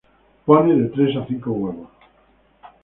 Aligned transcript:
Pone 0.47 0.77
de 0.79 0.87
tres 0.95 1.15
a 1.15 1.23
cinco 1.27 1.51
huevos. 1.51 1.89